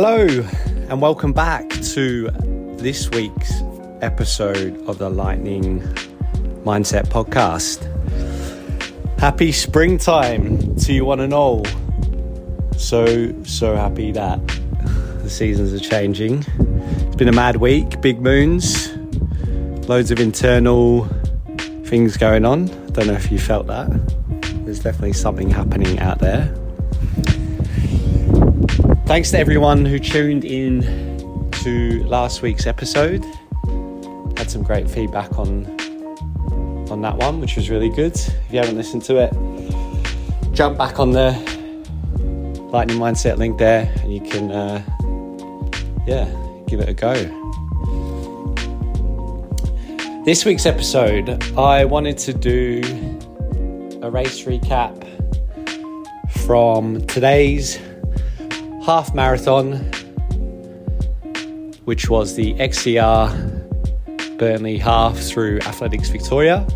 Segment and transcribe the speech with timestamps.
[0.00, 0.28] Hello,
[0.90, 2.30] and welcome back to
[2.76, 3.52] this week's
[4.00, 5.80] episode of the Lightning
[6.62, 7.82] Mindset Podcast.
[9.18, 11.64] Happy springtime to you one and all.
[12.76, 14.38] So, so happy that
[15.24, 16.44] the seasons are changing.
[16.60, 18.96] It's been a mad week, big moons,
[19.88, 21.06] loads of internal
[21.86, 22.66] things going on.
[22.92, 23.90] Don't know if you felt that.
[24.64, 26.54] There's definitely something happening out there.
[29.08, 33.24] Thanks to everyone who tuned in to last week's episode.
[34.36, 35.64] Had some great feedback on
[36.90, 38.14] on that one, which was really good.
[38.14, 39.32] If you haven't listened to it,
[40.54, 41.30] jump back on the
[42.70, 44.82] Lightning Mindset link there, and you can, uh,
[46.06, 46.26] yeah,
[46.66, 47.14] give it a go.
[50.26, 52.82] This week's episode, I wanted to do
[54.02, 55.02] a race recap
[56.44, 57.78] from today's
[58.88, 59.74] half marathon,
[61.84, 63.28] which was the XCR
[64.38, 66.66] Burnley half through Athletics Victoria.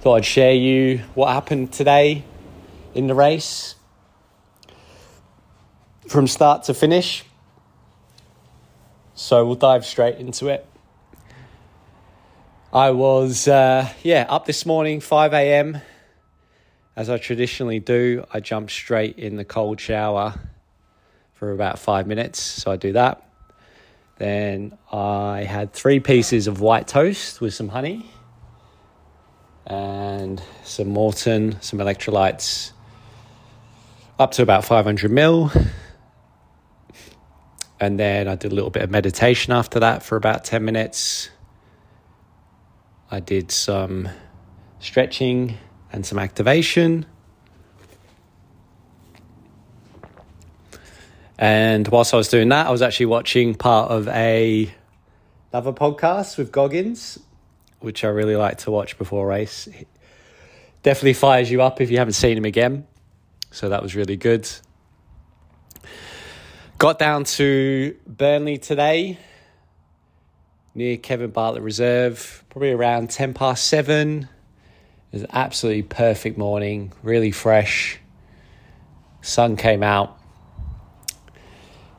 [0.00, 2.24] Thought I'd share you what happened today
[2.94, 3.74] in the race
[6.08, 7.22] from start to finish.
[9.14, 10.66] So we'll dive straight into it.
[12.72, 15.82] I was, uh, yeah, up this morning, 5 a.m
[16.96, 20.34] as I traditionally do, I jump straight in the cold shower
[21.34, 22.40] for about five minutes.
[22.40, 23.22] So I do that.
[24.16, 28.10] Then I had three pieces of white toast with some honey
[29.66, 32.72] and some Maurten, some electrolytes,
[34.18, 35.52] up to about 500 mil.
[37.78, 41.28] And then I did a little bit of meditation after that for about 10 minutes.
[43.10, 44.08] I did some
[44.80, 45.58] stretching
[45.92, 47.06] and some activation.
[51.38, 54.72] And whilst I was doing that, I was actually watching part of a
[55.52, 57.18] another podcast with Goggins,
[57.80, 59.68] which I really like to watch before race.
[60.82, 62.86] Definitely fires you up if you haven't seen him again.
[63.50, 64.48] So that was really good.
[66.78, 69.18] Got down to Burnley today,
[70.74, 74.28] near Kevin Bartlett Reserve, probably around 10 past 7.
[75.16, 77.98] Was an absolutely perfect morning, really fresh.
[79.22, 80.20] Sun came out.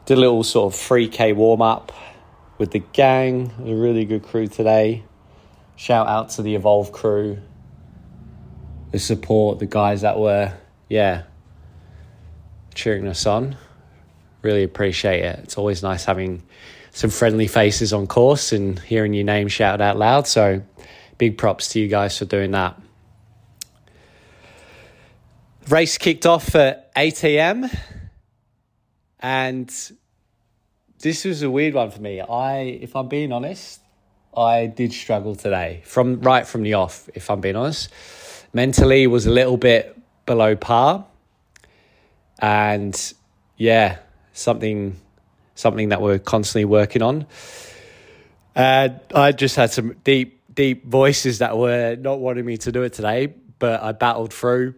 [0.06, 1.92] Did a little sort of 3K warm up
[2.60, 3.52] with the gang.
[3.66, 5.04] A really good crew today.
[5.76, 7.40] Shout out to the Evolve crew,
[8.92, 10.54] the support, the guys that were,
[10.88, 11.24] yeah,
[12.76, 13.58] cheering us on.
[14.44, 15.40] Really appreciate it.
[15.40, 16.44] It's always nice having
[16.92, 20.28] some friendly faces on course and hearing your name shouted out loud.
[20.28, 20.62] So,
[21.18, 22.80] big props to you guys for doing that.
[25.70, 27.70] Race kicked off at 8 a.m.
[29.20, 29.70] And
[31.00, 32.22] this was a weird one for me.
[32.22, 33.82] I, if I'm being honest,
[34.36, 37.10] I did struggle today from right from the off.
[37.14, 37.90] If I'm being honest,
[38.54, 41.06] mentally was a little bit below par,
[42.40, 43.14] and
[43.58, 43.98] yeah,
[44.32, 44.96] something
[45.56, 47.26] something that we're constantly working on.
[48.56, 52.94] I just had some deep deep voices that were not wanting me to do it
[52.94, 54.76] today, but I battled through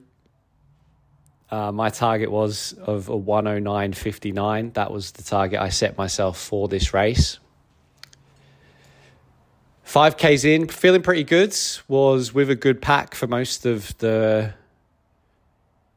[1.52, 4.74] uh, my target was of a 109.59.
[4.74, 7.40] That was the target I set myself for this race.
[9.86, 11.56] 5Ks in, feeling pretty good.
[11.88, 14.54] Was with a good pack for most of the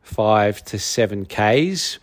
[0.03, 1.99] 5 to 7Ks.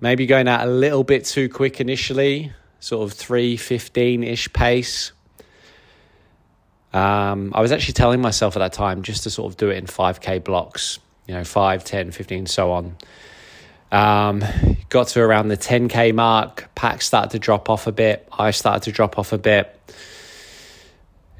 [0.00, 5.12] Maybe going out a little bit too quick initially, sort of 315 ish pace.
[6.92, 9.76] Um, I was actually telling myself at that time just to sort of do it
[9.76, 10.98] in 5K blocks
[11.28, 12.96] you know, 5, 10, 15, so on.
[13.92, 14.42] Um,
[14.88, 18.26] got to around the 10k mark, packs started to drop off a bit.
[18.36, 19.74] I started to drop off a bit.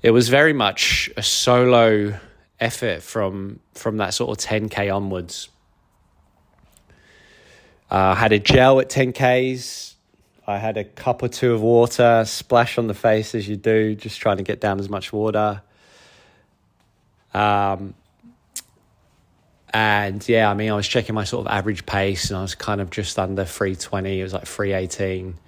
[0.02, 2.18] It was very much a solo
[2.60, 5.48] effort from from that sort of 10k onwards.
[7.90, 9.94] I uh, had a gel at 10ks.
[10.46, 13.94] I had a cup or two of water, splash on the face as you do,
[13.94, 15.62] just trying to get down as much water.
[17.34, 17.94] Um,
[19.72, 22.54] and yeah, I mean, I was checking my sort of average pace and I was
[22.54, 24.20] kind of just under 320.
[24.20, 25.38] It was like 318.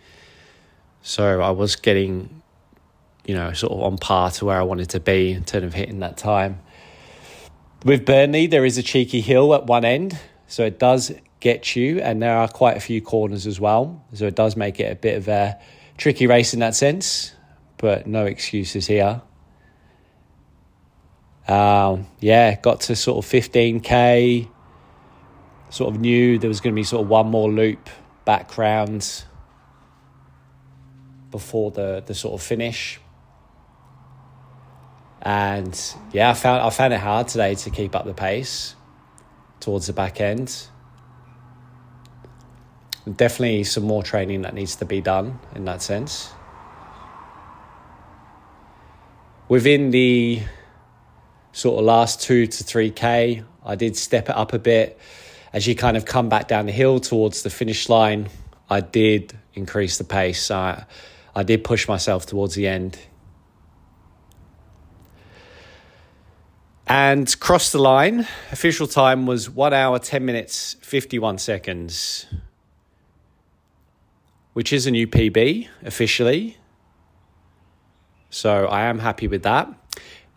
[1.02, 2.42] So I was getting,
[3.24, 5.74] you know, sort of on par to where I wanted to be in terms of
[5.74, 6.60] hitting that time.
[7.84, 10.18] With Burnley, there is a cheeky hill at one end.
[10.46, 14.04] So it does get you, and there are quite a few corners as well.
[14.12, 15.58] So it does make it a bit of a
[15.96, 17.32] tricky race in that sense,
[17.78, 19.22] but no excuses here.
[21.48, 24.48] Um, yeah, got to sort of 15k.
[25.70, 27.88] Sort of knew there was going to be sort of one more loop
[28.24, 29.24] background
[31.30, 33.00] before the, the sort of finish.
[35.22, 35.78] And
[36.12, 38.74] yeah, I found I found it hard today to keep up the pace
[39.60, 40.66] towards the back end.
[43.16, 46.30] Definitely some more training that needs to be done in that sense.
[49.48, 50.42] Within the
[51.52, 54.98] sort of last two to three K, I did step it up a bit.
[55.52, 58.28] As you kind of come back down the hill towards the finish line,
[58.68, 60.50] I did increase the pace.
[60.50, 60.84] I,
[61.34, 62.98] I did push myself towards the end.
[66.86, 68.26] And crossed the line.
[68.50, 72.26] Official time was 1 hour, 10 minutes, 51 seconds,
[74.54, 76.56] which is a new PB officially.
[78.28, 79.72] So I am happy with that.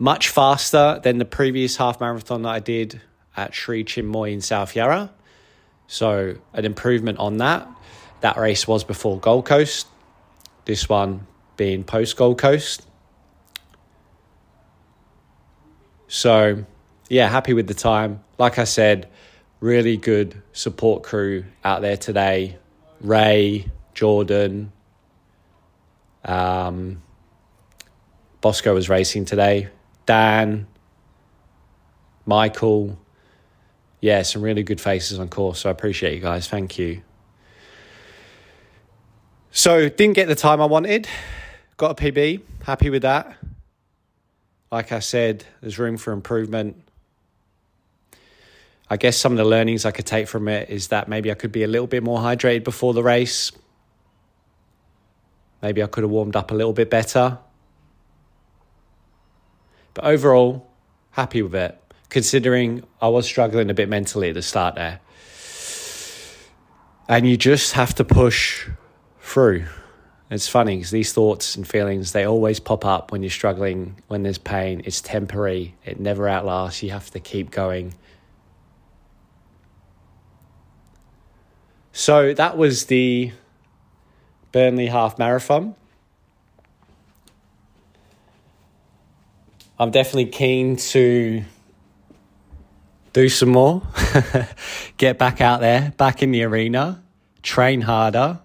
[0.04, 3.00] Much faster than the previous half marathon that I did
[3.38, 5.10] at Sri Chinmoy in South Yarra.
[5.86, 7.66] So an improvement on that.
[8.20, 9.86] That race was before Gold Coast.
[10.66, 12.86] This one being post Gold Coast.
[16.06, 16.66] So,
[17.08, 18.22] yeah, happy with the time.
[18.36, 19.08] Like I said,
[19.60, 22.58] really good support crew out there today.
[23.00, 24.70] Ray, Jordan,
[26.26, 27.02] um,
[28.42, 29.70] Bosco was racing today.
[30.06, 30.66] Dan,
[32.26, 32.98] Michael.
[34.00, 35.60] Yeah, some really good faces on course.
[35.60, 36.46] So I appreciate you guys.
[36.46, 37.02] Thank you.
[39.50, 41.08] So didn't get the time I wanted.
[41.76, 42.42] Got a PB.
[42.64, 43.36] Happy with that.
[44.70, 46.76] Like I said, there's room for improvement.
[48.90, 51.34] I guess some of the learnings I could take from it is that maybe I
[51.34, 53.52] could be a little bit more hydrated before the race.
[55.62, 57.38] Maybe I could have warmed up a little bit better.
[59.94, 60.68] But overall,
[61.12, 65.00] happy with it, considering I was struggling a bit mentally at the start there.
[67.08, 68.68] And you just have to push
[69.20, 69.66] through.
[70.30, 74.22] It's funny because these thoughts and feelings, they always pop up when you're struggling, when
[74.22, 74.82] there's pain.
[74.84, 76.82] It's temporary, it never outlasts.
[76.82, 77.94] You have to keep going.
[81.92, 83.32] So that was the
[84.50, 85.76] Burnley Half Marathon.
[89.78, 91.44] I'm definitely keen to
[93.12, 93.82] do some more,
[94.96, 97.02] get back out there, back in the arena,
[97.42, 98.40] train harder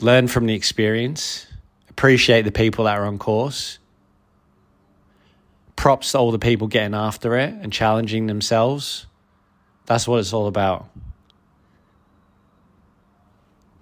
[0.00, 1.46] learn from the experience,
[1.88, 3.78] appreciate the people that are on course.
[5.76, 9.06] Props to all the people getting after it and challenging themselves.
[9.86, 10.88] That's what it's all about.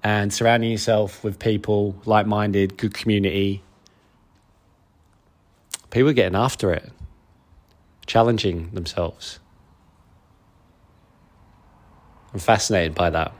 [0.02, 3.62] And surrounding yourself with people like minded, good community.
[5.92, 6.90] People getting after it,
[8.06, 9.38] challenging themselves.
[12.32, 13.34] I'm fascinated by that.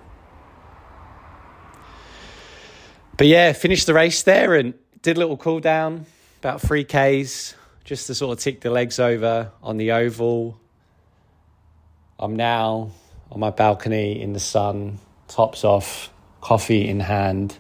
[3.17, 6.05] But yeah, finished the race there and did a little cool down,
[6.41, 7.55] about three Ks,
[7.85, 10.61] just to sort of tick the legs over on the oval.
[12.19, 12.91] I'm now
[13.31, 16.13] on my balcony in the sun, tops off,
[16.43, 17.59] coffee in hand,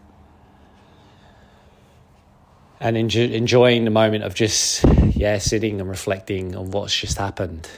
[2.82, 4.84] and enjoy, enjoying the moment of just,
[5.14, 7.70] yeah, sitting and reflecting on what's just happened.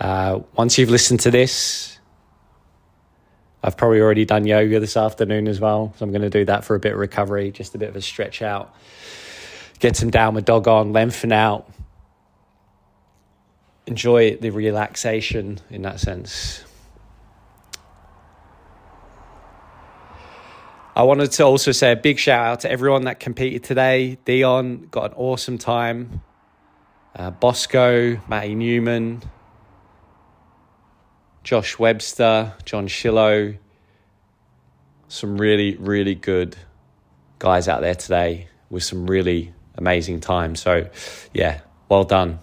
[0.00, 2.00] Uh, once you've listened to this,
[3.62, 5.94] I've probably already done yoga this afternoon as well.
[5.96, 7.94] So I'm going to do that for a bit of recovery, just a bit of
[7.94, 8.74] a stretch out,
[9.78, 11.70] get some downward dog on, lengthen out,
[13.86, 16.64] enjoy the relaxation in that sense.
[20.94, 24.18] I wanted to also say a big shout out to everyone that competed today.
[24.26, 26.20] Dion got an awesome time.
[27.16, 29.22] Uh, Bosco, Matty Newman,
[31.44, 33.56] Josh Webster, John Shillow,
[35.08, 36.56] some really, really good
[37.38, 40.60] guys out there today with some really amazing times.
[40.60, 40.90] So,
[41.32, 42.38] yeah, well done.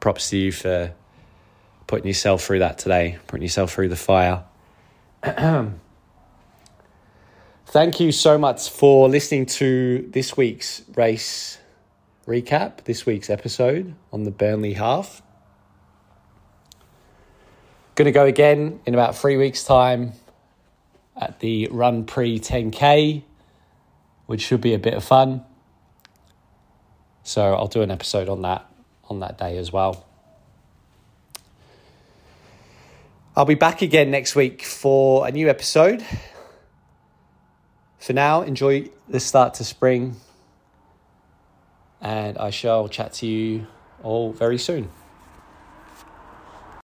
[0.00, 0.94] Props to you for
[1.86, 4.44] putting yourself through that today, putting yourself through the fire.
[7.76, 11.58] Thank you so much for listening to this week's race
[12.26, 15.20] recap, this week's episode on the Burnley half.
[17.94, 20.14] Going to go again in about three weeks' time
[21.20, 23.22] at the Run Pre 10K,
[24.24, 25.44] which should be a bit of fun.
[27.24, 28.64] So I'll do an episode on that
[29.10, 30.06] on that day as well.
[33.36, 36.02] I'll be back again next week for a new episode.
[38.06, 40.14] For now, enjoy the start to spring,
[42.00, 43.66] and I shall chat to you
[44.00, 44.90] all very soon.